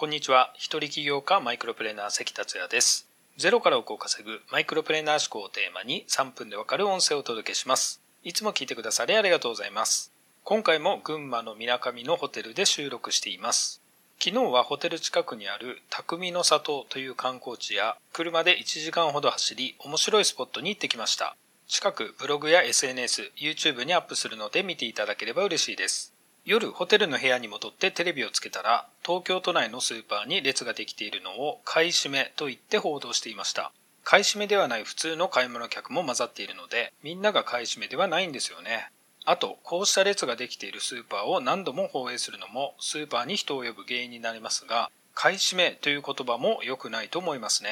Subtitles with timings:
[0.00, 0.50] こんにちは。
[0.54, 3.06] 一人起業家マイクロプレーナー関達也です。
[3.36, 8.00] ゼロから億を稼ぐマイクロプレーナー思考をテーマに3分でわかる音声をお届けします。
[8.24, 10.10] いつも聞いてくださりありがとうございます。
[10.42, 13.82] 今回も群馬の水上のホテルで収録しています。
[14.18, 21.36] 昨日はホテル近くにある匠の里という観光地や車で1時間ほど走り面白いスポットに行ってきました。
[21.68, 26.14] 近くブログや SNS、YouTube にアップするので見ていただければ嬉しいです。
[26.50, 33.70] 夜ホテルの部屋に戻ってテレビをつけたら東京都内のスーパーに列ができているのを買い占めと言って報道していました。
[34.02, 38.90] 買い占めではない普通の買い物客も混ざっているのでみんなが買い占めではないんですよね。
[39.24, 47.70] あとこうした列ができているスーパーを何度も放映するのもスーパーに人を呼ぶ原因になりますが買い占めという言葉も良くないと思いますね。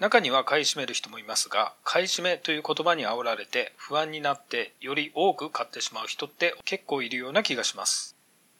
[0.00, 8.16] 中には買い占める人もいますが買い占めという言葉に煽られて不安になってより多く買ってしまう人って結構いるような気がします。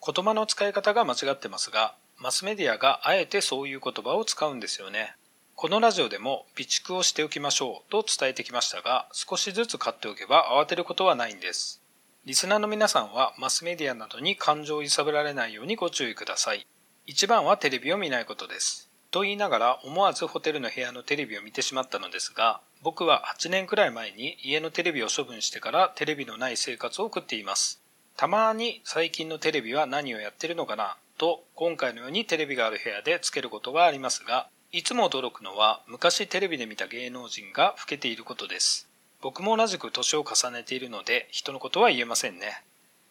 [0.07, 5.17] 言葉の使い方が間違ってますがマスメディアがあえてそういう言葉を使うんですよね。
[5.55, 11.83] このラジオでも備蓄をしておきましょうと伝えてきましたが少しずつ買っておけば慌てることはないんです。
[12.27, 16.67] リスナーの皆さんはマスメディアなどに感情を揺さぶられないようにご注意ください。
[17.07, 18.90] 一番はテレビを見ないことです。
[19.11, 27.83] と言いながら思わずホテルの部屋のテレビを見てしまったのですが僕は8年くらい前に家のテレビを処分してからテレビのない生活を送っています。
[28.17, 38.89] たまに最近のテレビは何をやってるのかなと今回のようにテレビがある部屋でつけることがありますがいつも驚くのは昔テレビで見た芸能人が老けていることです。
[39.21, 42.63] 僕も同じく年を重ねているので人のことは言えませんね。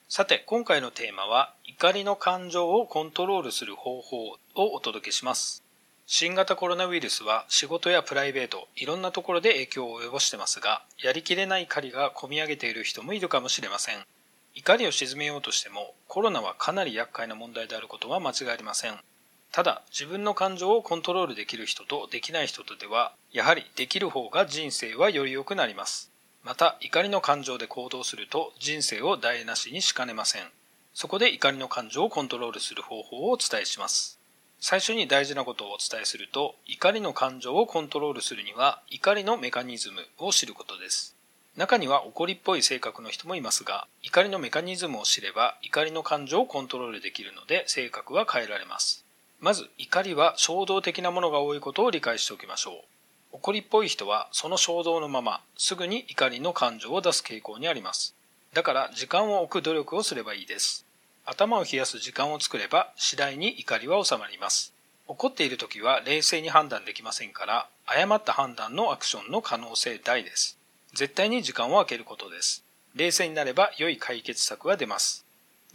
[0.08, 4.18] さて今回のテーマは怒りの感情をコントロールする方法
[4.56, 5.64] をお届けします。
[6.12, 13.98] 新型コロナウイルスは仕事やプライベート、いろんなところで影響を及ぼしてますが、やりきれない怒りが込み上げている人もいるかもしれません。
[14.56, 18.96] 怒りを鎮めようとしても、コロナはかなり厄介な問題であることは間違いありません。
[19.52, 26.12] ただ、自分の感情をコントロールできる人とできない人とでは、やはりできる方が人生はより良くなります。
[26.44, 30.50] また、怒りの感情で行動すると人生を台無しにしかねません。
[30.96, 34.19] そこで怒りの感情をコントロールする方法をお伝えします。
[34.62, 41.16] 最初に大事なことをお伝えすると怒りの感情をコントロールするには怒りのメカニズムを知ることです。
[41.56, 49.06] 中には怒りっぽい性格の人もいますが怒りのメカニズムを知れば怒りの感情をコントロールできるので性格は変えられます。
[49.40, 52.76] まず怒りは衝動的なものが多いことを理解しておきましょう。
[53.32, 58.16] 怒りっぽい人はその衝動のまますぐに怒りの感情を出す傾向にあります。
[58.54, 60.86] だから時間を置く努力をすればいいです。
[61.30, 64.74] 頭を冷やす時間を作れば次第に怒りは収まります。
[65.08, 70.58] 怒っている時は冷静に判断できませんから、誤った判断のアクションの可能性大です。
[70.96, 72.64] 絶対に時間を空けることです。
[72.96, 75.24] 冷静になれば良い解決策が出ます。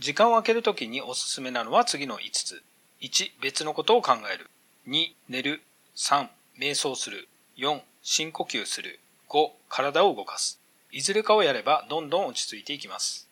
[0.00, 2.62] 時間を空けるときにおすすめなのは次の5つ。
[3.00, 4.50] 1、別のことを考える。
[4.88, 5.62] 2、寝る。
[5.94, 7.28] 3、瞑想する。
[7.58, 8.98] 4、深呼吸する。
[9.28, 10.58] 5、体を動かす。
[10.90, 13.28] いずれかをやればどんどん落ち着いていきます。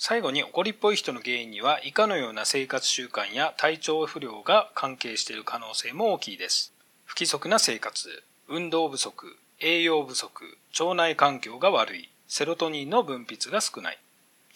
[0.00, 6.72] 最後に怒りっぽい人の原因には以下のような生活習慣や体調不良が関係している可能性も大きいです。
[7.04, 13.98] 不規則な生活、運動不足、栄養不足、腸内環境が悪い、セロトニンの分泌が少ない。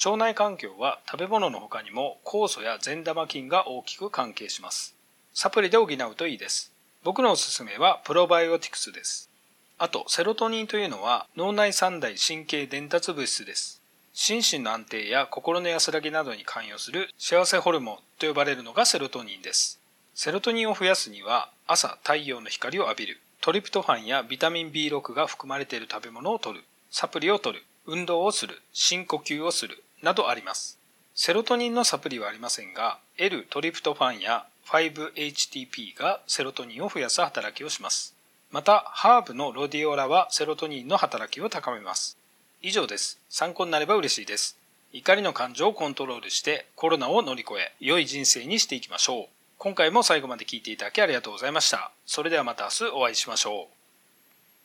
[0.05, 4.95] 腸内環境は食べ物の他にも酵素や善玉菌が大きく関係します。
[5.35, 6.71] サプリで補うといいです。
[7.03, 9.29] 僕のおすすめはプロバイオティクスです。
[9.77, 13.81] あと、セロトニンというのは脳内三大神経伝達物質です。
[14.15, 19.81] 心身の安定や心の安らぎなどに関与する幸せホルモンと呼ばれるのがセロトニンです。
[20.15, 30.79] セロトニンを増やすには朝太陽の光を浴びる、トリプトファンやビタミン B6 が含まれている食べ物を摂る、サプリを摂る、運動をする、深呼吸をする、などあります。
[31.15, 38.15] セロトニンのサプリはありませんが、L トリプトファンや 5-HTP がセロトニンを増やす働きをします。
[38.50, 42.19] また、ハーブのロディオラはセロトニンの働きを高めます。
[42.62, 43.21] 以上です。
[43.28, 44.56] 参考になれば嬉しいです。
[44.93, 49.27] 怒りの感情をコントロールしてコロナを乗り越え、良い人生にしていきましょう。
[49.59, 51.91] 今回も最後まで聞いていただきありがとうございました。
[52.06, 53.81] それではまた明日お会いしましょう。